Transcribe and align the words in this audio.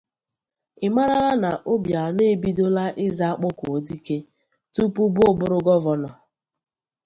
Ị 0.85 0.87
mààrà 0.95 1.21
na 1.43 1.51
Obianọ 1.73 2.23
ebidola 2.33 2.83
ịza 3.05 3.25
Akpọkuodike 3.33 4.17
tupubọ 4.73 5.23
bụrụ 5.37 5.59
Gọvanọ? 5.65 6.09